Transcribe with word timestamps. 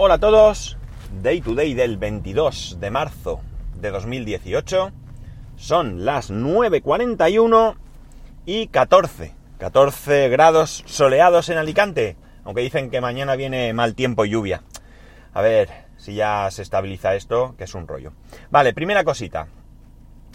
Hola 0.00 0.14
a 0.14 0.18
todos, 0.20 0.76
Day 1.22 1.40
to 1.40 1.56
Day 1.56 1.74
del 1.74 1.96
22 1.96 2.76
de 2.78 2.88
marzo 2.88 3.40
de 3.80 3.90
2018. 3.90 4.92
Son 5.56 6.04
las 6.04 6.30
9.41 6.30 7.74
y 8.46 8.68
14. 8.68 9.34
14 9.58 10.28
grados 10.28 10.84
soleados 10.86 11.48
en 11.48 11.58
Alicante, 11.58 12.16
aunque 12.44 12.60
dicen 12.60 12.90
que 12.90 13.00
mañana 13.00 13.34
viene 13.34 13.72
mal 13.72 13.96
tiempo 13.96 14.24
y 14.24 14.30
lluvia. 14.30 14.62
A 15.34 15.42
ver 15.42 15.68
si 15.96 16.14
ya 16.14 16.48
se 16.52 16.62
estabiliza 16.62 17.16
esto, 17.16 17.56
que 17.58 17.64
es 17.64 17.74
un 17.74 17.88
rollo. 17.88 18.12
Vale, 18.50 18.72
primera 18.74 19.02
cosita. 19.02 19.48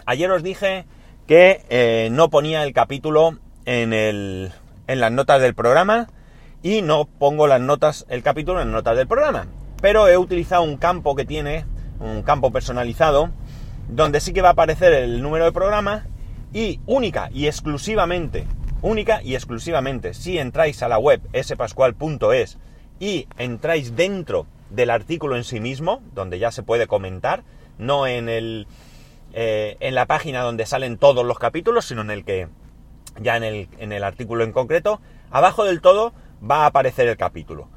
Ayer 0.05 0.29
os 0.29 0.43
dije 0.43 0.83
que 1.25 1.63
eh, 1.69 2.09
no 2.11 2.29
ponía 2.29 2.63
el 2.63 2.73
capítulo 2.73 3.39
en, 3.63 3.93
el, 3.93 4.51
en 4.87 4.99
las 4.99 5.13
notas 5.13 5.41
del 5.41 5.55
programa 5.55 6.09
y 6.63 6.81
no 6.81 7.05
pongo 7.05 7.45
las 7.45 7.61
notas, 7.61 8.05
el 8.09 8.23
capítulo 8.23 8.61
en 8.61 8.71
notas 8.71 8.97
del 8.97 9.05
programa. 9.05 9.47
Pero 9.81 10.07
he 10.07 10.17
utilizado 10.17 10.63
un 10.63 10.77
campo 10.77 11.13
que 11.13 11.25
tiene, 11.25 11.65
un 11.99 12.23
campo 12.23 12.51
personalizado, 12.51 13.29
donde 13.89 14.21
sí 14.21 14.31
que 14.31 14.41
va 14.41 14.49
a 14.49 14.53
aparecer 14.53 14.93
el 14.93 15.21
número 15.21 15.43
de 15.43 15.51
programa 15.51 16.07
y 16.53 16.79
única 16.85 17.29
y 17.33 17.47
exclusivamente, 17.47 18.47
única 18.81 19.21
y 19.21 19.35
exclusivamente, 19.35 20.13
si 20.13 20.39
entráis 20.39 20.81
a 20.81 20.87
la 20.87 20.97
web 20.97 21.21
spascual.es 21.39 22.57
y 22.97 23.27
entráis 23.37 23.95
dentro 23.97 24.47
del 24.69 24.89
artículo 24.89 25.35
en 25.35 25.43
sí 25.43 25.59
mismo, 25.59 26.01
donde 26.15 26.39
ya 26.39 26.51
se 26.51 26.63
puede 26.63 26.87
comentar, 26.87 27.43
no 27.77 28.07
en 28.07 28.29
el 28.29 28.67
eh, 29.33 29.77
en 29.79 29.95
la 29.95 30.05
página 30.05 30.41
donde 30.41 30.65
salen 30.65 30.97
todos 30.97 31.25
los 31.25 31.39
capítulos, 31.39 31.85
sino 31.85 32.01
en 32.01 32.11
el 32.11 32.23
que 32.23 32.47
ya 33.19 33.35
en 33.35 33.43
el, 33.43 33.67
en 33.79 33.91
el 33.91 34.03
artículo 34.03 34.43
en 34.43 34.53
concreto, 34.53 35.01
abajo 35.31 35.65
del 35.65 35.81
todo 35.81 36.13
va 36.49 36.63
a 36.63 36.67
aparecer 36.67 37.07
el 37.07 37.17
capítulo. 37.17 37.69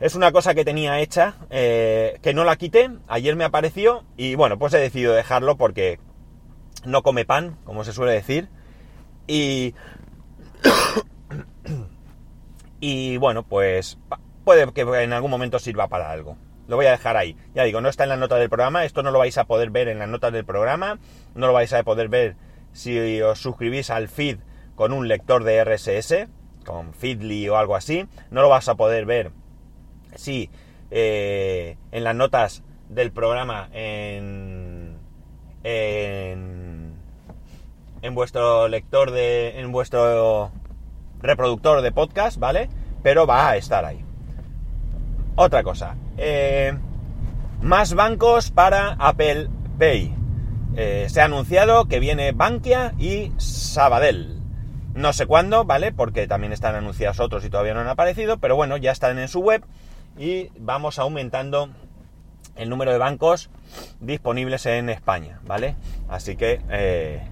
Es 0.00 0.14
una 0.14 0.32
cosa 0.32 0.54
que 0.54 0.64
tenía 0.64 1.00
hecha, 1.00 1.34
eh, 1.50 2.18
que 2.22 2.34
no 2.34 2.44
la 2.44 2.56
quité, 2.56 2.90
ayer 3.06 3.36
me 3.36 3.44
apareció 3.44 4.04
y 4.16 4.34
bueno, 4.34 4.58
pues 4.58 4.74
he 4.74 4.78
decidido 4.78 5.12
dejarlo 5.12 5.56
porque 5.56 6.00
no 6.84 7.02
come 7.02 7.24
pan, 7.24 7.56
como 7.64 7.84
se 7.84 7.92
suele 7.92 8.12
decir, 8.12 8.48
y... 9.26 9.74
y 12.80 13.16
bueno, 13.18 13.44
pues 13.44 13.98
puede 14.44 14.70
que 14.72 14.80
en 14.80 15.12
algún 15.12 15.30
momento 15.30 15.58
sirva 15.58 15.88
para 15.88 16.10
algo. 16.10 16.36
Lo 16.66 16.76
voy 16.76 16.86
a 16.86 16.92
dejar 16.92 17.16
ahí. 17.16 17.36
Ya 17.54 17.64
digo, 17.64 17.80
no 17.80 17.88
está 17.88 18.04
en 18.04 18.10
la 18.10 18.16
nota 18.16 18.36
del 18.36 18.48
programa, 18.48 18.84
esto 18.84 19.02
no 19.02 19.10
lo 19.10 19.18
vais 19.18 19.36
a 19.38 19.44
poder 19.44 19.70
ver 19.70 19.88
en 19.88 19.98
las 19.98 20.08
notas 20.08 20.32
del 20.32 20.44
programa, 20.44 20.98
no 21.34 21.46
lo 21.46 21.52
vais 21.52 21.72
a 21.72 21.82
poder 21.82 22.08
ver 22.08 22.36
si 22.72 23.20
os 23.22 23.38
suscribís 23.38 23.90
al 23.90 24.08
feed 24.08 24.38
con 24.74 24.92
un 24.92 25.06
lector 25.06 25.44
de 25.44 25.62
RSS, 25.62 26.28
con 26.62 26.94
Feedly 26.94 27.48
o 27.48 27.56
algo 27.56 27.76
así. 27.76 28.06
No 28.30 28.42
lo 28.42 28.48
vas 28.48 28.68
a 28.68 28.74
poder 28.74 29.06
ver 29.06 29.32
si 30.14 30.50
eh, 30.90 31.76
en 31.90 32.04
las 32.04 32.14
notas 32.14 32.62
del 32.88 33.12
programa 33.12 33.68
en, 33.72 34.98
en, 35.64 36.94
en 38.02 38.14
vuestro 38.14 38.68
lector 38.68 39.10
de. 39.10 39.58
en 39.60 39.72
vuestro 39.72 40.52
reproductor 41.20 41.80
de 41.82 41.92
podcast, 41.92 42.38
¿vale? 42.38 42.68
Pero 43.02 43.26
va 43.26 43.50
a 43.50 43.56
estar 43.56 43.84
ahí. 43.84 44.04
Otra 45.34 45.62
cosa. 45.62 45.96
Eh, 46.18 46.76
más 47.62 47.94
bancos 47.94 48.50
para 48.50 48.96
Apple 48.98 49.48
Pay. 49.78 50.14
Eh, 50.76 51.06
se 51.08 51.20
ha 51.20 51.24
anunciado 51.24 51.86
que 51.86 52.00
viene 52.00 52.32
Bankia 52.32 52.94
y 52.98 53.32
Sabadell. 53.38 54.41
No 54.94 55.12
sé 55.12 55.26
cuándo, 55.26 55.64
¿vale? 55.64 55.92
Porque 55.92 56.26
también 56.26 56.52
están 56.52 56.74
anunciados 56.74 57.18
otros 57.20 57.44
y 57.44 57.50
todavía 57.50 57.74
no 57.74 57.80
han 57.80 57.88
aparecido, 57.88 58.38
pero 58.38 58.56
bueno, 58.56 58.76
ya 58.76 58.92
están 58.92 59.18
en 59.18 59.28
su 59.28 59.40
web 59.40 59.64
y 60.18 60.50
vamos 60.58 60.98
aumentando 60.98 61.70
el 62.56 62.68
número 62.68 62.92
de 62.92 62.98
bancos 62.98 63.48
disponibles 64.00 64.66
en 64.66 64.90
España, 64.90 65.40
¿vale? 65.46 65.76
Así 66.08 66.36
que 66.36 66.60
eh, 66.68 67.22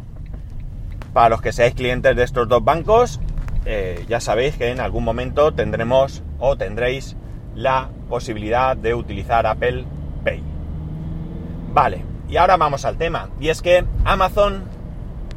para 1.12 1.28
los 1.28 1.42
que 1.42 1.52
seáis 1.52 1.74
clientes 1.74 2.16
de 2.16 2.22
estos 2.22 2.48
dos 2.48 2.64
bancos, 2.64 3.20
eh, 3.66 4.04
ya 4.08 4.20
sabéis 4.20 4.56
que 4.56 4.70
en 4.70 4.80
algún 4.80 5.04
momento 5.04 5.52
tendremos 5.52 6.22
o 6.38 6.56
tendréis 6.56 7.16
la 7.54 7.90
posibilidad 8.08 8.76
de 8.76 8.94
utilizar 8.94 9.46
Apple 9.46 9.84
Pay. 10.24 10.42
Vale, 11.72 12.04
y 12.28 12.38
ahora 12.38 12.56
vamos 12.56 12.86
al 12.86 12.96
tema, 12.96 13.28
y 13.38 13.50
es 13.50 13.60
que 13.60 13.84
Amazon 14.04 14.64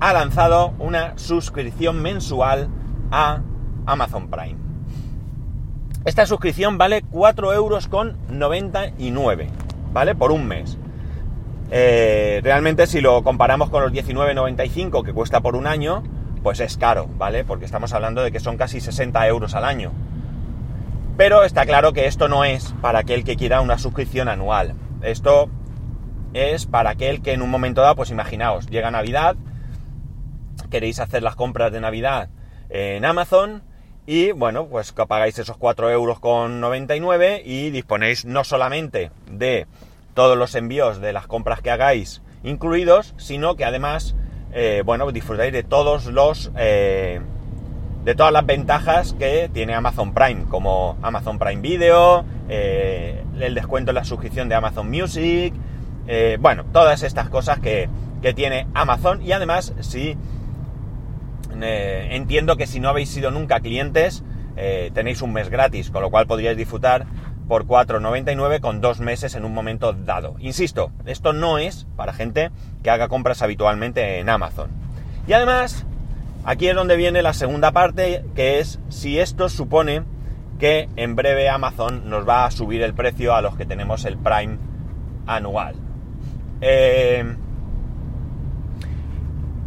ha 0.04 0.12
lanzado 0.12 0.74
una 0.80 1.18
suscripción 1.18 2.02
mensual 2.02 2.68
a 3.10 3.40
Amazon 3.86 4.30
Prime. 4.30 4.58
Esta 6.04 6.26
suscripción 6.26 6.78
vale 6.78 7.04
4 7.10 7.54
euros 7.54 7.88
con 7.88 8.18
99, 8.28 9.48
¿vale? 9.94 10.14
Por 10.14 10.34
un 10.34 10.46
mes. 10.46 10.78
Eh, 11.72 12.42
realmente 12.44 12.86
si 12.86 13.00
lo 13.00 13.24
comparamos 13.24 13.70
con 13.70 13.82
los 13.82 13.94
19,95 13.94 15.06
que 15.06 15.14
cuesta 15.14 15.40
por 15.40 15.56
un 15.56 15.68
año, 15.68 16.04
pues 16.44 16.60
es 16.60 16.76
caro, 16.76 17.08
¿vale? 17.18 17.46
Porque 17.46 17.64
estamos 17.64 17.94
hablando 17.94 18.24
de 18.24 18.34
que 18.34 18.42
son 18.42 18.58
casi 18.58 18.82
60 18.82 19.26
euros 19.28 19.56
al 19.56 19.64
año. 19.64 19.94
Pero 21.16 21.46
está 21.46 21.66
claro 21.66 21.94
que 21.94 22.08
esto 22.08 22.28
no 22.28 22.44
es 22.44 22.76
para 22.82 23.00
aquel 23.00 23.24
que 23.24 23.38
quiera 23.38 23.62
una 23.62 23.78
suscripción 23.78 24.28
anual. 24.28 24.74
Esto 25.02 25.48
es 26.34 26.66
para 26.66 26.90
aquel 26.90 27.22
que 27.22 27.32
en 27.32 27.42
un 27.42 27.50
momento 27.50 27.80
dado, 27.80 27.96
pues 27.96 28.12
imaginaos, 28.12 28.68
llega 28.68 28.92
Navidad, 28.92 29.38
queréis 30.74 31.00
hacer 31.00 31.22
las 31.22 31.36
compras 31.36 31.72
de 31.72 31.80
Navidad 31.80 32.30
en 32.72 33.06
Amazon 33.06 33.62
y 34.08 34.32
bueno, 34.32 34.66
pues 34.66 34.92
que 34.92 35.06
pagáis 35.06 35.38
esos 35.38 35.56
4 35.56 35.92
euros 35.92 36.20
con 36.20 36.62
99 36.62 37.44
y 37.46 37.70
disponéis 37.70 38.26
no 38.26 38.44
solamente 38.44 39.12
de 39.30 39.68
todos 40.16 40.36
los 40.36 40.56
envíos 40.56 41.00
de 41.00 41.14
las 41.14 41.28
compras 41.28 41.62
que 41.62 41.70
hagáis 41.70 42.24
incluidos, 42.44 43.14
sino 43.18 43.56
que 43.56 43.66
además, 43.66 44.16
eh, 44.52 44.82
bueno, 44.84 45.12
disfrutáis 45.12 45.54
de 45.54 45.62
todos 45.62 46.08
los... 46.08 46.52
Eh, 46.58 47.22
de 48.04 48.16
todas 48.16 48.34
las 48.34 48.46
ventajas 48.46 49.14
que 49.14 49.50
tiene 49.54 49.76
Amazon 49.76 50.14
Prime, 50.14 50.46
como 50.50 50.98
Amazon 51.04 51.38
Prime 51.40 51.62
Video, 51.62 52.26
eh, 52.50 53.24
el 53.40 53.54
descuento 53.54 53.92
en 53.92 53.96
la 53.96 54.06
suscripción 54.06 54.50
de 54.50 54.56
Amazon 54.56 54.90
Music, 54.90 55.54
bueno, 56.40 56.66
todas 56.74 57.02
estas 57.04 57.30
cosas 57.30 57.60
que, 57.60 57.88
que 58.22 58.34
tiene 58.34 58.68
Amazon 58.74 59.22
y 59.22 59.32
además 59.34 59.74
si 59.80 60.18
eh, 61.62 62.16
entiendo 62.16 62.58
que 62.58 62.68
si 62.68 62.80
no 62.80 62.90
habéis 62.90 63.10
sido 63.10 63.32
nunca 63.32 63.60
clientes, 63.60 64.24
eh, 64.56 64.92
tenéis 64.94 65.22
un 65.22 65.34
mes 65.34 65.50
gratis, 65.50 65.90
con 65.90 66.02
lo 66.02 66.10
cual 66.12 66.28
podríais 66.28 66.58
disfrutar 66.58 67.06
por 67.48 67.66
4,99 67.66 68.62
con 68.62 68.82
dos 68.82 69.00
meses 69.00 69.36
en 69.36 69.46
un 69.46 69.54
momento 69.54 69.94
dado. 69.94 70.36
Insisto, 70.40 70.92
esto 71.06 71.34
no 71.34 71.58
es 71.58 71.88
para 71.96 72.14
gente 72.14 72.52
que 72.82 72.90
haga 72.90 73.08
compras 73.08 73.42
habitualmente 73.42 74.20
en 74.20 74.30
Amazon. 74.30 74.70
Y 75.28 75.34
además, 75.34 75.86
aquí 76.46 76.68
es 76.68 76.76
donde 76.76 76.96
viene 76.96 77.22
la 77.22 77.34
segunda 77.34 77.72
parte, 77.72 78.24
que 78.36 78.60
es 78.60 78.80
si 78.90 79.20
esto 79.20 79.50
supone 79.50 80.04
que 80.60 80.88
en 80.96 81.16
breve 81.16 81.50
Amazon 81.50 82.10
nos 82.10 82.28
va 82.28 82.46
a 82.46 82.52
subir 82.52 82.82
el 82.82 82.94
precio 82.94 83.36
a 83.36 83.42
los 83.42 83.58
que 83.58 83.66
tenemos 83.66 84.06
el 84.06 84.18
Prime 84.18 84.58
anual. 85.26 85.76
Eh, 86.62 87.36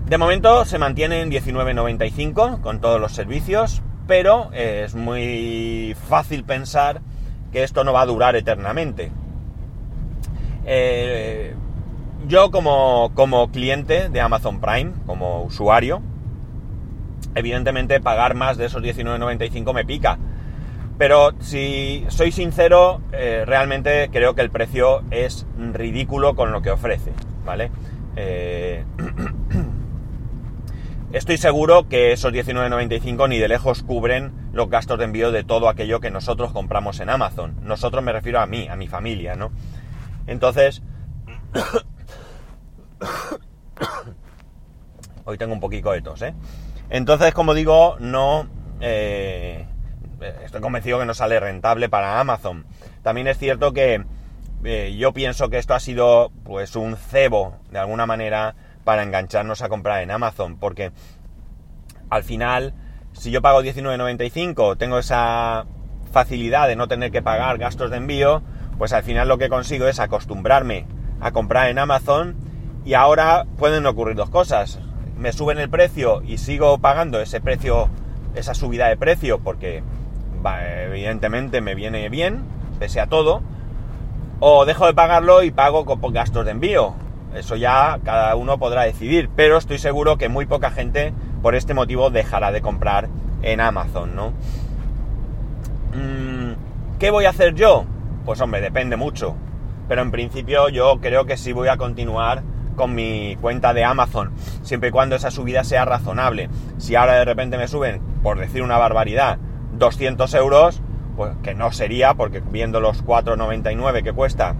de 0.07 0.19
momento 0.19 0.65
se 0.65 0.79
mantiene 0.79 1.21
en 1.21 1.31
19.95 1.31 2.61
con 2.61 2.81
todos 2.81 3.01
los 3.01 3.13
servicios, 3.13 3.83
pero 4.07 4.51
es 4.53 4.95
muy 4.95 5.97
fácil 6.09 6.45
pensar 6.45 7.01
que 7.53 7.63
esto 7.63 7.85
no 7.85 7.93
va 7.93 8.03
a 8.03 8.07
durar 8.07 8.37
eternamente. 8.37 9.11
Eh, 10.65 11.55
yo 12.27 12.51
como, 12.51 13.13
como 13.15 13.51
cliente 13.51 14.09
de 14.09 14.21
Amazon 14.21 14.61
Prime, 14.61 14.93
como 15.07 15.43
usuario, 15.43 16.03
evidentemente 17.35 18.01
pagar 18.01 18.35
más 18.35 18.57
de 18.57 18.67
esos 18.67 18.83
19.95 18.83 19.75
me 19.75 19.85
pica. 19.85 20.19
Pero 20.99 21.33
si 21.41 22.05
soy 22.09 22.33
sincero, 22.33 23.03
eh, 23.13 23.45
realmente 23.47 24.09
creo 24.11 24.35
que 24.35 24.41
el 24.41 24.51
precio 24.51 25.03
es 25.11 25.47
ridículo 25.73 26.35
con 26.35 26.53
lo 26.53 26.63
que 26.63 26.71
ofrece, 26.71 27.13
¿vale? 27.45 27.71
Eh, 28.17 28.85
Estoy 31.17 31.39
seguro 31.39 31.89
que 31.89 32.13
esos 32.13 32.31
19.95 32.31 33.27
ni 33.31 33.39
de 33.39 33.49
lejos 33.49 33.83
cubren 33.83 34.51
los 34.53 34.69
gastos 34.69 34.99
de 34.99 35.07
envío 35.07 35.33
de 35.33 35.45
todo 35.45 35.71
aquello 35.71 35.99
que 35.99 36.11
nosotros 36.11 36.53
compramos 36.53 37.01
en 37.01 37.09
Amazon. 37.09 37.57
Nosotros 37.63 38.05
me 38.05 38.13
refiero 38.13 38.39
a 38.39 38.45
mí, 38.45 38.69
a 38.69 38.77
mi 38.77 38.87
familia, 38.87 39.35
¿no? 39.35 39.51
Entonces... 40.27 40.83
Hoy 45.25 45.39
tengo 45.39 45.55
un 45.55 45.61
poquito 45.61 45.91
de 45.91 46.03
tos, 46.03 46.21
¿eh? 46.21 46.35
Entonces, 46.91 47.33
como 47.33 47.55
digo, 47.55 47.97
no... 47.99 48.47
Eh, 48.83 49.65
estoy 50.45 50.61
convencido 50.61 50.99
que 50.99 51.07
no 51.07 51.15
sale 51.15 51.41
rentable 51.41 51.89
para 51.89 52.21
Amazon. 52.21 52.67
También 53.03 53.27
es 53.27 53.39
cierto 53.39 53.73
que 53.73 54.05
eh, 54.65 54.95
yo 54.99 55.15
pienso 55.15 55.49
que 55.49 55.57
esto 55.57 55.73
ha 55.73 55.81
sido 55.81 56.31
pues 56.45 56.77
un 56.77 56.95
cebo, 56.95 57.57
de 57.71 57.79
alguna 57.79 58.05
manera, 58.05 58.55
para 58.87 59.03
engancharnos 59.03 59.63
a 59.63 59.69
comprar 59.69 60.01
en 60.01 60.13
Amazon, 60.13 60.59
porque 60.59 60.93
al 62.09 62.23
final, 62.23 62.73
si 63.15 63.33
yo 63.33 63.43
pago 63.43 63.61
19.95, 63.61 64.79
tengo 64.79 65.01
esa 65.01 65.67
facilidad 66.13 66.69
de 66.69 66.77
no 66.77 66.87
tener 66.87 67.11
que 67.11 67.21
pagar 67.21 67.59
gastos 67.59 67.91
de 67.91 67.97
envío, 67.97 68.45
pues 68.79 68.93
al 68.93 69.03
final 69.03 69.27
lo 69.27 69.39
que 69.39 69.49
consigo 69.49 69.89
es 69.89 69.99
acostumbrarme 69.99 70.87
a 71.21 71.33
comprar 71.33 71.69
en 71.69 71.81
Amazon 71.81 72.37
y 72.85 72.95
ahora 72.95 73.45
pueden 73.59 73.85
ocurrir 73.87 74.15
dos 74.15 74.31
cosas. 74.31 74.79
Me 75.19 75.33
suben 75.33 75.59
el 75.59 75.69
precio 75.69 76.23
y 76.23 76.39
sigo 76.39 76.79
pagando 76.79 77.21
ese 77.21 77.41
precio, 77.41 77.89
esa 78.37 78.55
subida 78.55 78.87
de 78.87 78.97
precio 78.97 79.41
porque 79.41 79.83
evidentemente 80.85 81.61
me 81.61 81.75
viene 81.75 82.09
bien, 82.09 82.45
pese 82.79 83.01
a 83.01 83.09
todo, 83.09 83.43
o 84.39 84.65
dejo 84.65 84.87
de 84.87 84.95
pagarlo 84.95 85.43
y 85.43 85.51
pago 85.51 85.85
con 85.85 86.01
gastos 86.13 86.45
de 86.45 86.53
envío. 86.53 86.95
Eso 87.35 87.57
ya 87.57 87.99
cada 88.05 88.35
uno 88.37 88.59
podrá 88.59 88.83
decidir, 88.83 89.29
pero 89.35 89.59
estoy 89.59 89.79
seguro 89.79 90.17
que 90.17 90.29
muy 90.29 90.47
poca 90.47 90.71
gente 90.71 91.13
por 91.43 91.55
este 91.55 91.75
motivo 91.75 92.11
dejará 92.11 92.51
de 92.51 92.63
comprar 92.63 93.09
en 93.43 93.61
Amazon, 93.61 94.17
¿no? 94.17 94.31
Mm, 95.95 96.55
¿Qué 96.99 97.11
voy 97.11 97.27
a 97.27 97.31
hacer 97.31 97.55
yo? 97.55 97.85
Pues 98.25 98.41
hombre, 98.41 98.61
depende 98.61 98.97
mucho. 98.97 99.37
Pero 99.89 100.03
en 100.03 100.11
principio 100.11 100.69
yo 100.69 100.99
creo 101.01 101.27
que 101.27 101.37
sí 101.37 101.53
voy 101.53 101.69
a 101.69 101.77
continuar 101.77 102.43
con 102.75 102.95
mi 102.95 103.37
cuenta 103.41 103.73
de 103.73 103.85
Amazon, 103.85 104.33
siempre 104.63 104.91
y 104.91 104.93
cuando 104.93 105.17
esa 105.17 105.31
subida 105.31 105.65
sea 105.65 105.85
razonable. 105.85 106.51
Si 106.79 106.95
ahora 106.95 107.15
de 107.15 107.25
repente 107.25 107.59
me 107.59 107.69
suben, 107.69 108.01
por 108.23 108.39
decir 108.39 108.63
una 108.63 108.79
barbaridad, 108.79 109.39
200 109.73 110.33
euros, 110.35 110.83
pues 111.17 111.33
que 111.43 111.55
no 111.55 111.73
sería, 111.73 112.15
porque 112.15 112.41
viendo 112.41 112.81
los 112.81 113.05
4,99 113.05 114.03
que 114.03 114.13
cuesta, 114.13 114.55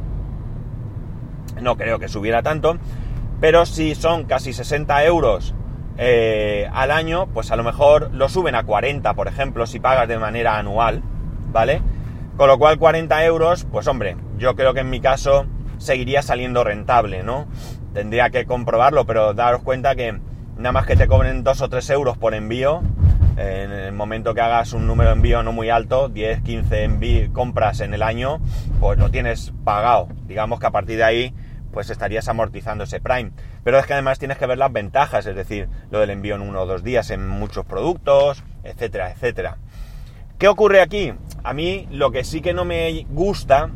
no 1.61 1.77
creo 1.77 1.99
que 1.99 2.09
subiera 2.09 2.43
tanto, 2.43 2.79
pero 3.41 3.67
si 3.67 3.95
son 3.95 4.25
casi 4.25 4.53
60 4.53 5.05
euros 5.05 5.55
eh, 5.99 6.69
al 6.73 6.91
año, 6.91 7.27
pues 7.33 7.51
a 7.51 7.57
lo 7.57 7.65
mejor 7.65 8.11
lo 8.13 8.29
suben 8.29 8.55
a 8.55 8.65
40, 8.65 9.15
por 9.15 9.29
ejemplo, 9.29 9.67
si 9.67 9.81
pagas 9.81 10.09
de 10.09 10.19
manera 10.19 10.59
anual, 10.59 11.03
¿vale? 11.53 11.81
Con 12.37 12.49
lo 12.49 12.59
cual 12.59 12.79
40 12.79 13.25
euros, 13.25 13.67
pues 13.71 13.87
hombre, 13.87 14.17
yo 14.39 14.57
creo 14.57 14.75
que 14.75 14.81
en 14.81 14.91
mi 14.91 15.01
caso 15.01 15.47
seguiría 15.79 16.23
saliendo 16.23 16.65
rentable, 16.65 17.23
¿no? 17.23 17.47
Tendría 17.95 18.31
que 18.31 18.45
comprobarlo, 18.45 19.07
pero 19.07 19.33
daros 19.33 19.63
cuenta 19.63 19.95
que 19.95 20.21
nada 20.57 20.73
más 20.73 20.87
que 20.87 20.97
te 20.97 21.07
cobren 21.07 21.45
2 21.45 21.61
o 21.63 21.69
3 21.69 21.91
euros 21.91 22.19
por 22.19 22.35
envío, 22.35 22.83
en 23.37 23.71
el 23.71 23.93
momento 23.93 24.35
que 24.35 24.41
hagas 24.41 24.73
un 24.73 24.87
número 24.87 25.11
de 25.11 25.17
envío 25.17 25.43
no 25.43 25.53
muy 25.53 25.69
alto, 25.69 26.09
10, 26.09 26.41
15 26.43 27.31
compras 27.33 27.81
en 27.81 27.93
el 27.93 28.03
año, 28.03 28.41
pues 28.81 28.99
lo 28.99 29.11
tienes 29.11 29.53
pagado. 29.65 30.09
Digamos 30.27 30.59
que 30.59 30.67
a 30.67 30.71
partir 30.71 30.97
de 30.97 31.05
ahí, 31.05 31.35
pues 31.77 31.91
estarías 31.91 32.27
amortizando 32.27 32.85
ese 32.85 33.01
Prime. 33.01 33.33
Pero 33.63 33.79
es 33.79 33.85
que 33.85 33.93
además 33.93 34.19
tienes 34.19 34.39
que 34.39 34.47
ver 34.47 34.57
las 34.57 34.73
ventajas, 34.73 35.27
es 35.27 35.37
decir, 35.37 35.69
lo 35.91 36.01
del 36.01 36.09
envío 36.09 36.35
en 36.35 36.41
uno 36.41 36.63
o 36.63 36.67
dos 36.67 36.83
días 36.83 37.11
en 37.11 37.29
muchos 37.29 37.67
productos, 37.67 38.43
etcétera, 38.65 39.11
etcétera. 39.11 39.59
¿Qué 40.39 40.49
ocurre 40.49 40.81
aquí? 40.81 41.13
A 41.45 41.53
mí 41.53 41.87
lo 41.91 42.13
que 42.13 42.25
sí 42.25 42.41
que 42.41 42.55
no 42.55 42.65
me 42.65 43.05
gusta 43.11 43.69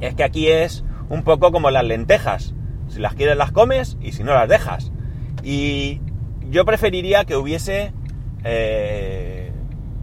es 0.00 0.14
que 0.14 0.24
aquí 0.24 0.48
es 0.48 0.84
un 1.10 1.22
poco 1.22 1.52
como 1.52 1.70
las 1.70 1.84
lentejas. 1.84 2.54
Si 2.88 2.98
las 2.98 3.14
quieres 3.14 3.36
las 3.36 3.52
comes 3.52 3.98
y 4.00 4.12
si 4.12 4.24
no 4.24 4.32
las 4.32 4.48
dejas. 4.48 4.90
Y 5.42 6.00
yo 6.48 6.64
preferiría 6.64 7.26
que 7.26 7.36
hubiese 7.36 7.92
eh, 8.42 9.52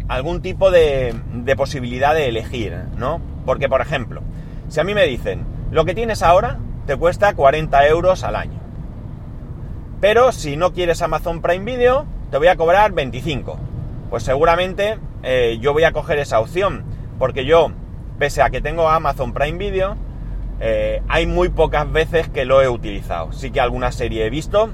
algún 0.08 0.44
tipo 0.44 0.70
de, 0.70 1.16
posibilidad 1.58 2.14
de 2.14 2.28
elegir, 2.28 2.78
¿no? 3.00 3.20
Porque, 3.48 3.68
por 3.68 3.82
ejemplo, 3.82 4.22
si 4.68 4.80
a 4.80 4.84
mí 4.84 4.94
me 4.94 5.08
dicen, 5.08 5.44
lo 5.72 5.86
que 5.86 5.96
tienes 5.96 6.22
ahora 6.22 6.60
te 6.86 6.96
cuesta 6.96 7.34
40 7.34 7.88
euros 7.88 8.24
al 8.24 8.36
año. 8.36 8.60
Pero 10.02 10.32
si 10.32 10.58
no 10.58 10.74
quieres 10.74 11.02
Amazon 11.02 11.42
Prime 11.42 11.64
Video, 11.64 12.06
te 12.30 12.38
voy 12.38 12.48
a 12.48 12.56
cobrar 12.56 12.92
25. 12.92 13.58
Pues 14.10 14.24
seguramente 14.24 15.00
eh, 15.24 15.58
yo 15.62 15.74
voy 15.74 15.86
a 15.86 15.94
coger 15.94 16.20
esa 16.20 16.40
opción. 16.40 16.84
Porque 17.18 17.46
yo, 17.46 17.72
pese 18.20 18.42
a 18.42 18.50
que 18.50 18.60
tengo 18.60 18.90
Amazon 18.90 19.34
Prime 19.34 19.58
Video, 19.58 19.96
eh, 20.60 21.02
hay 21.08 21.26
muy 21.26 21.50
pocas 21.50 21.92
veces 21.92 22.28
que 22.28 22.46
lo 22.46 22.62
he 22.62 22.68
utilizado. 22.68 23.32
Sí 23.32 23.52
que 23.52 23.62
alguna 23.62 23.92
serie 23.92 24.26
he 24.26 24.30
visto, 24.30 24.70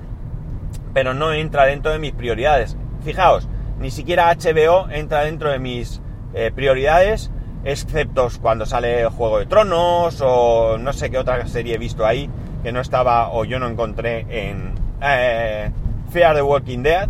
pero 0.94 1.14
no 1.14 1.32
entra 1.34 1.66
dentro 1.66 1.92
de 1.92 2.00
mis 2.00 2.14
prioridades. 2.14 2.76
Fijaos, 3.04 3.48
ni 3.80 3.92
siquiera 3.92 4.36
HBO 4.36 4.90
entra 4.90 5.24
dentro 5.24 5.52
de 5.52 5.60
mis 5.60 6.02
eh, 6.34 6.52
prioridades, 6.54 7.32
excepto 7.64 8.30
cuando 8.42 8.66
sale 8.66 9.06
Juego 9.06 9.40
de 9.40 9.46
Tronos 9.46 10.22
o 10.22 10.78
no 10.78 10.94
sé 10.94 11.10
qué 11.10 11.18
otra 11.18 11.46
serie 11.48 11.76
he 11.76 11.78
visto 11.78 12.06
ahí 12.06 12.30
que 12.64 12.72
no 12.72 12.82
estaba 12.82 13.32
o 13.32 13.46
yo 13.46 13.60
no 13.60 13.68
encontré 13.68 14.26
en 14.30 14.74
eh, 15.02 15.72
Fear 16.12 16.36
the 16.36 16.42
Walking 16.42 16.84
Dead, 16.84 17.08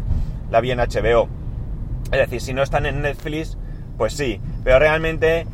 la 0.52 0.62
vi 0.62 0.72
en 0.72 0.80
HBO. 0.80 1.28
Es 2.12 2.20
decir, 2.20 2.42
si 2.42 2.54
no 2.54 2.64
están 2.64 2.86
en 2.86 3.02
Netflix, 3.02 3.58
pues 3.98 4.14
sí, 4.14 4.42
pero 4.64 4.80
realmente 4.80 5.46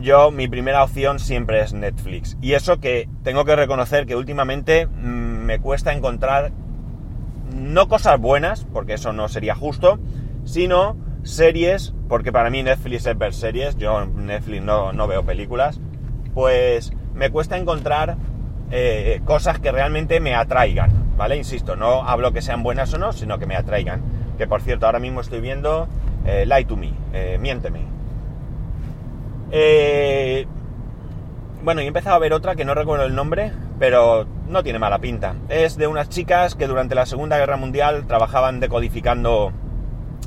yo 0.00 0.30
mi 0.30 0.48
primera 0.48 0.84
opción 0.84 1.18
siempre 1.18 1.60
es 1.60 1.72
Netflix. 1.72 2.36
Y 2.40 2.52
eso 2.52 2.78
que 2.78 3.08
tengo 3.22 3.44
que 3.44 3.56
reconocer 3.56 4.06
que 4.06 4.16
últimamente 4.16 4.86
mm, 4.86 5.44
me 5.44 5.60
cuesta 5.60 5.92
encontrar 5.92 6.52
no 7.54 7.88
cosas 7.88 8.20
buenas, 8.20 8.66
porque 8.72 8.94
eso 8.94 9.12
no 9.12 9.28
sería 9.28 9.54
justo, 9.54 9.98
sino 10.44 10.96
series, 11.28 11.92
porque 12.08 12.32
para 12.32 12.50
mí 12.50 12.62
Netflix 12.62 13.06
es 13.06 13.18
ver 13.18 13.34
series, 13.34 13.76
yo 13.76 14.02
en 14.02 14.26
Netflix 14.26 14.62
no, 14.62 15.06
veo 15.06 15.24
películas, 15.24 15.80
pues 16.34 16.92
me 17.14 17.30
cuesta 17.30 17.56
encontrar 17.56 18.16
eh, 18.70 19.20
cosas 19.24 19.58
que 19.58 19.70
realmente 19.70 20.20
me 20.20 20.34
atraigan, 20.34 20.90
¿vale? 21.16 21.36
Insisto, 21.36 21.76
no 21.76 22.02
hablo 22.08 22.32
que 22.32 22.42
sean 22.42 22.62
buenas 22.62 22.92
o 22.94 22.98
no, 22.98 23.12
sino 23.12 23.38
que 23.38 23.46
me 23.46 23.56
atraigan. 23.56 24.02
Que 24.38 24.46
por 24.46 24.62
cierto, 24.62 24.86
ahora 24.86 25.00
mismo 25.00 25.20
estoy 25.20 25.40
viendo 25.40 25.88
eh, 26.24 26.46
Lie 26.46 26.64
to 26.64 26.76
Me, 26.76 26.92
eh, 27.12 27.38
Miénteme. 27.40 27.80
bueno, 31.62 31.80
y 31.80 31.84
he 31.84 31.88
empezado 31.88 32.16
a 32.16 32.20
ver 32.20 32.32
otra 32.32 32.54
que 32.54 32.64
no 32.64 32.74
recuerdo 32.74 33.04
el 33.04 33.14
nombre, 33.14 33.52
pero 33.78 34.26
no 34.48 34.62
tiene 34.62 34.78
mala 34.78 34.98
pinta. 34.98 35.34
Es 35.48 35.76
de 35.76 35.86
unas 35.86 36.08
chicas 36.08 36.54
que 36.54 36.66
durante 36.66 36.94
la 36.94 37.06
Segunda 37.06 37.36
Guerra 37.36 37.56
Mundial 37.56 38.06
trabajaban 38.06 38.60
decodificando 38.60 39.52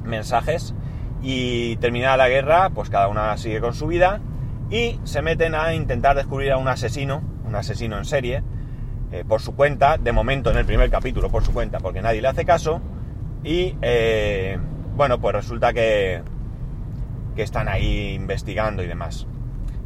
mensajes 0.03 0.73
y 1.21 1.75
terminada 1.77 2.17
la 2.17 2.29
guerra, 2.29 2.69
pues 2.71 2.89
cada 2.89 3.07
una 3.07 3.37
sigue 3.37 3.59
con 3.59 3.73
su 3.73 3.87
vida 3.87 4.21
y 4.69 4.99
se 5.03 5.21
meten 5.21 5.53
a 5.53 5.73
intentar 5.73 6.15
descubrir 6.15 6.51
a 6.51 6.57
un 6.57 6.67
asesino, 6.67 7.21
un 7.45 7.55
asesino 7.55 7.97
en 7.97 8.05
serie, 8.05 8.43
eh, 9.11 9.25
por 9.27 9.41
su 9.41 9.53
cuenta, 9.53 9.97
de 9.97 10.11
momento 10.13 10.49
en 10.49 10.57
el 10.57 10.65
primer 10.65 10.89
capítulo 10.89 11.29
por 11.29 11.43
su 11.43 11.53
cuenta, 11.53 11.79
porque 11.79 12.01
nadie 12.01 12.21
le 12.21 12.29
hace 12.29 12.45
caso, 12.45 12.81
y 13.43 13.75
eh, 13.81 14.57
bueno, 14.95 15.19
pues 15.19 15.35
resulta 15.35 15.73
que, 15.73 16.21
que 17.35 17.43
están 17.43 17.67
ahí 17.67 18.13
investigando 18.13 18.81
y 18.81 18.87
demás. 18.87 19.27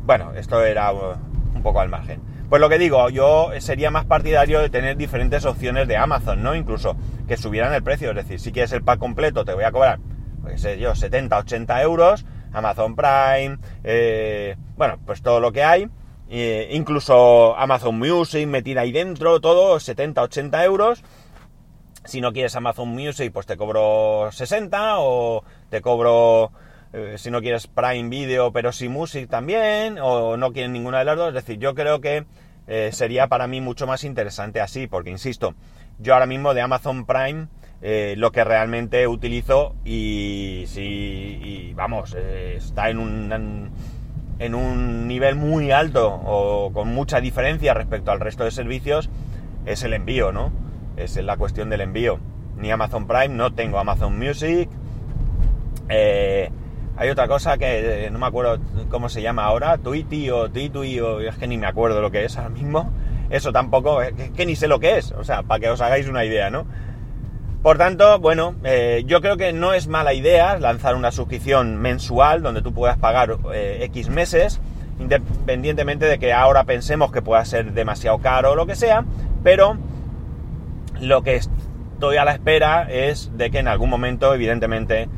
Bueno, 0.05 0.33
esto 0.35 0.63
era 0.63 0.91
un 0.91 1.63
poco 1.63 1.79
al 1.79 1.89
margen. 1.89 2.21
Pues 2.48 2.62
lo 2.62 2.69
que 2.69 2.77
digo, 2.77 3.10
yo 3.10 3.50
sería 3.57 3.89
más 3.89 4.05
partidario 4.05 4.60
de 4.60 4.69
tener 4.69 4.98
diferentes 4.98 5.45
opciones 5.45 5.88
de 5.88 5.98
Amazon, 5.98 6.43
¿no? 6.43 6.53
Incluso 6.53 6.95
que 7.27 7.38
subieran 7.38 7.74
el 7.74 7.81
precio, 7.81 8.12
es 8.12 8.15
decir, 8.15 8.39
si 8.39 8.51
quieres 8.51 8.71
el 8.71 8.83
pack 8.83 9.00
completo 9.00 9.43
te 9.45 9.55
voy 9.55 9.63
a 9.63 9.71
cobrar, 9.71 10.00
sé 10.57 10.79
yo, 10.79 10.95
70, 10.95 11.37
80 11.37 11.81
euros, 11.81 12.25
Amazon 12.53 12.95
Prime, 12.95 13.57
eh, 13.83 14.55
bueno, 14.77 14.99
pues 15.05 15.21
todo 15.21 15.39
lo 15.39 15.51
que 15.51 15.63
hay, 15.63 15.89
incluso 16.29 17.55
Amazon 17.57 17.97
Music 17.99 18.47
metida 18.47 18.81
ahí 18.81 18.91
dentro, 18.91 19.39
todo 19.41 19.79
70, 19.79 20.21
80 20.21 20.63
euros. 20.65 21.03
Si 22.05 22.21
no 22.21 22.33
quieres 22.33 22.55
Amazon 22.55 22.89
Music, 22.89 23.31
pues 23.33 23.47
te 23.47 23.57
cobro 23.57 24.29
60 24.31 24.99
o 24.99 25.43
te 25.69 25.81
cobro 25.81 26.51
eh, 26.97 27.15
si 27.17 27.29
no 27.29 27.41
quieres 27.41 27.67
Prime 27.67 28.07
Video, 28.07 28.53
pero 28.53 28.71
sí 28.71 28.87
Music 28.87 29.29
también, 29.29 29.99
o 30.01 30.37
no 30.37 30.53
quieres 30.53 30.71
ninguna 30.71 30.99
de 30.99 31.05
las 31.05 31.17
dos. 31.17 31.27
Es 31.29 31.33
decir, 31.33 31.59
yo 31.59 31.75
creo 31.75 31.99
que 31.99 32.25
eh, 32.67 32.91
sería 32.93 33.27
para 33.27 33.47
mí 33.47 33.59
mucho 33.59 33.85
más 33.85 34.05
interesante 34.05 34.61
así, 34.61 34.87
porque 34.87 35.09
insisto, 35.09 35.55
yo 35.99 36.13
ahora 36.13 36.25
mismo 36.25 36.53
de 36.53 36.61
Amazon 36.61 37.05
Prime 37.05 37.47
eh, 37.82 38.15
lo 38.17 38.32
que 38.32 38.44
realmente 38.44 39.08
utilizo 39.08 39.75
y 39.84 40.63
si, 40.67 41.74
vamos, 41.75 42.15
está 42.15 42.89
en 42.89 43.00
un, 43.00 43.72
en 44.39 44.55
un 44.55 45.08
nivel 45.08 45.36
muy 45.36 45.72
alto 45.72 46.08
o 46.08 46.72
con 46.74 46.94
mucha 46.94 47.22
diferencia 47.22 47.74
respecto 47.74 48.12
al 48.12 48.20
resto 48.20 48.44
de 48.44 48.51
servicios, 48.51 49.10
es 49.65 49.84
el 49.84 49.94
envío, 49.94 50.32
¿no? 50.32 50.51
Es 50.98 51.15
la 51.17 51.38
cuestión 51.38 51.70
del 51.70 51.82
envío. 51.82 52.20
Ni 52.58 52.72
Amazon 52.72 53.08
Prime, 53.08 53.29
no 53.29 53.53
tengo 53.53 53.79
Amazon 53.79 54.17
Music. 54.17 54.70
Eh, 55.89 56.50
hay 56.98 57.10
otra 57.10 57.27
cosa 57.27 57.58
que 57.58 58.05
eh, 58.05 58.10
no 58.10 58.20
me 58.20 58.27
acuerdo 58.27 58.60
cómo 58.89 59.10
se 59.10 59.22
llama 59.22 59.44
ahora, 59.44 59.77
Tweety 59.77 60.29
o 60.29 60.50
Titui, 60.50 61.00
o 61.00 61.20
es 61.20 61.36
que 61.36 61.48
ni 61.48 61.58
me 61.58 61.67
acuerdo 61.67 62.01
lo 62.01 62.12
que 62.12 62.24
es 62.24 62.38
ahora 62.38 62.50
mismo. 62.50 62.91
Eso 63.29 63.51
tampoco, 63.51 64.01
es 64.01 64.13
que, 64.32 64.46
ni 64.46 64.55
sé 64.55 64.67
lo 64.67 64.79
que 64.79 64.98
es, 64.98 65.12
o 65.12 65.24
sea, 65.24 65.44
para 65.44 65.60
que 65.60 65.70
os 65.70 65.82
hagáis 65.82 66.08
una 66.08 66.24
idea, 66.24 66.50
¿no? 66.50 66.65
Por 67.65 67.79
tanto, 67.79 68.19
bueno, 68.19 68.53
eh, 68.63 69.01
yo 69.07 69.22
creo 69.22 69.38
que 69.38 69.51
no 69.51 69.74
es 69.74 69.88
mala 69.88 70.13
idea 70.13 70.60
lanzar 70.60 70.93
una 70.93 71.12
suscripción 71.12 71.77
mensual 71.77 72.43
donde 72.43 72.62
tú 72.62 72.72
puedas 72.75 72.95
pagar 73.00 73.38
eh, 73.55 73.79
X 73.86 74.12
meses, 74.12 74.62
independientemente 75.00 76.05
de 76.05 76.19
que 76.19 76.31
ahora 76.31 76.65
pensemos 76.65 77.12
que 77.12 77.24
pueda 77.24 77.43
ser 77.43 77.74
demasiado 77.74 78.19
caro 78.19 78.51
o 78.51 78.55
lo 78.55 78.67
que 78.67 78.75
sea, 78.75 79.03
pero 79.43 79.79
lo 81.01 81.24
que 81.24 81.38
estoy 81.38 82.17
a 82.17 82.25
la 82.25 82.34
espera 82.34 82.84
es 82.88 83.36
de 83.36 83.50
que 83.50 83.57
en 83.57 83.67
algún 83.67 83.89
momento, 83.89 84.31
evidentemente, 84.36 85.10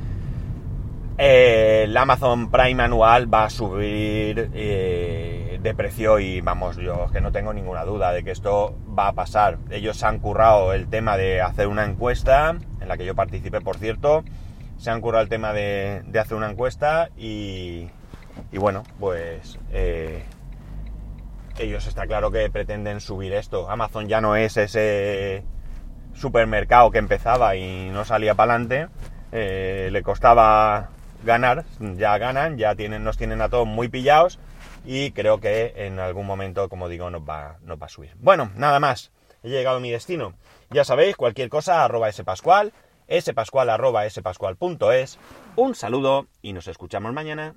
eh, 1.18 1.82
el 1.84 1.98
Amazon 1.98 2.50
Prime 2.50 2.82
anual 2.82 3.34
va 3.34 3.44
a 3.44 3.50
subir 3.50 4.52
de 5.62 5.74
precio 5.74 6.20
y 6.20 6.42
vamos, 6.42 6.78
yo 6.78 7.10
que 7.12 7.22
no 7.22 7.32
tengo 7.32 7.54
ninguna 7.54 7.84
duda 7.86 8.12
de 8.12 8.24
que 8.24 8.32
esto 8.32 8.76
va 8.98 9.10
a 9.10 9.14
pasar. 9.14 9.58
Ellos 9.70 9.98
se 9.98 10.06
han 10.06 10.20
currado 10.20 10.74
el 10.74 10.88
tema 10.88 11.18
de 11.18 11.42
hacer 11.42 11.68
una 11.68 11.86
encuesta, 11.86 12.56
en 12.82 12.88
la 12.88 12.98
que 12.98 13.06
yo 13.06 13.16
participé 13.16 13.62
por 13.62 13.78
cierto, 13.78 14.24
se 14.78 14.92
han 14.92 15.02
currado 15.02 15.24
el 15.24 15.30
tema 15.30 15.54
de, 15.54 16.04
hacer 16.20 16.38
una 16.38 16.50
encuesta 16.50 17.10
y, 17.18 17.90
y 18.52 18.58
bueno, 18.58 18.84
pues 19.00 19.60
eh, 19.72 20.24
ellos 21.60 21.88
está 21.88 22.06
claro 22.06 22.32
que 22.32 22.50
pretenden 22.50 23.02
subir 23.02 23.34
esto. 23.34 23.70
Amazon 23.70 24.08
ya 24.08 24.22
no 24.22 24.36
es 24.36 24.58
ese 24.58 25.44
supermercado 26.14 26.92
que 26.92 27.00
empezaba 27.00 27.56
y 27.56 27.90
no 27.90 28.06
salía 28.06 28.36
para 28.36 28.54
adelante, 28.54 28.88
eh, 29.32 29.90
le 29.92 30.04
costaba 30.04 30.90
ganar, 31.24 31.66
ya 31.80 32.18
ganan, 32.18 32.58
ya 32.58 32.76
tienen, 32.76 33.04
nos 33.04 33.18
tienen 33.18 33.42
a 33.42 33.50
todos 33.50 33.68
muy 33.68 33.88
pillados 33.88 34.40
y 34.88 35.12
creo 35.12 35.42
que 35.42 35.74
en 35.76 36.00
algún 36.00 36.26
momento, 36.26 36.70
como 36.70 36.88
digo, 36.88 37.10
nos 37.10 37.22
va, 37.22 37.58
nos 37.62 37.78
va 37.78 37.88
a 37.88 37.90
subir. 37.90 38.14
Bueno, 38.20 38.52
nada 38.56 38.80
más, 38.80 39.12
he 39.44 39.50
llegado 39.50 39.78
a 39.78 39.82
mi 39.82 39.92
destino. 39.92 40.36
Ya 40.70 40.86
sabéis, 40.86 41.18
cualquier 41.18 41.50
cosa, 41.50 41.84
arroba 41.84 42.10
spascual, 42.10 42.72
spascual 43.20 43.70
arroba 43.70 44.10
spascual.es. 44.10 45.20
Un 45.58 45.76
saludo 45.76 46.28
y 46.42 46.54
nos 46.54 46.70
escuchamos 46.70 47.12
mañana. 47.12 47.56